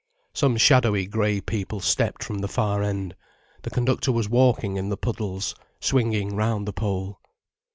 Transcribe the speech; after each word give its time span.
Some 0.33 0.57
shadowy 0.57 1.05
grey 1.05 1.39
people 1.41 1.79
stepped 1.79 2.23
from 2.23 2.39
the 2.39 2.47
far 2.47 2.81
end, 2.81 3.15
the 3.61 3.69
conductor 3.69 4.11
was 4.11 4.27
walking 4.27 4.75
in 4.75 4.89
the 4.89 4.97
puddles, 4.97 5.53
swinging 5.79 6.35
round 6.35 6.67
the 6.67 6.73
pole. 6.73 7.19